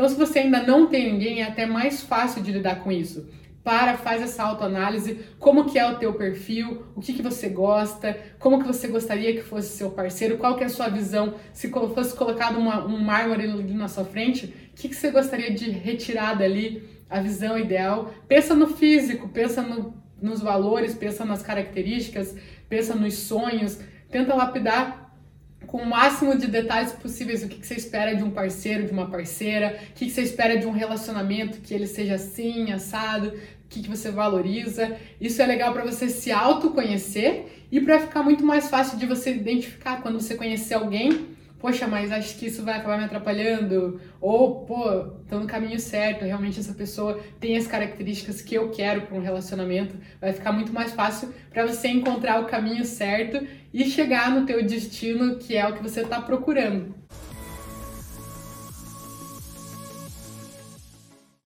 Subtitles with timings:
[0.00, 3.28] Então, se você ainda não tem ninguém, é até mais fácil de lidar com isso.
[3.62, 8.18] Para, faz essa autoanálise, como que é o teu perfil, o que, que você gosta,
[8.38, 11.68] como que você gostaria que fosse seu parceiro, qual que é a sua visão, se
[11.68, 15.68] fosse colocado uma, um mármore ali na sua frente, o que, que você gostaria de
[15.68, 18.10] retirar dali, a visão ideal.
[18.26, 19.92] Pensa no físico, pensa no,
[20.22, 22.34] nos valores, pensa nas características,
[22.70, 23.78] pensa nos sonhos,
[24.10, 24.99] tenta lapidar
[25.70, 28.92] com o máximo de detalhes possíveis o que, que você espera de um parceiro, de
[28.92, 33.28] uma parceira, o que, que você espera de um relacionamento, que ele seja assim, assado,
[33.28, 34.96] o que, que você valoriza.
[35.20, 39.32] Isso é legal para você se autoconhecer e para ficar muito mais fácil de você
[39.32, 41.28] identificar quando você conhecer alguém
[41.60, 46.24] poxa, mas acho que isso vai acabar me atrapalhando, ou, pô, tô no caminho certo,
[46.24, 50.72] realmente essa pessoa tem as características que eu quero para um relacionamento, vai ficar muito
[50.72, 55.68] mais fácil para você encontrar o caminho certo e chegar no teu destino, que é
[55.68, 56.99] o que você está procurando.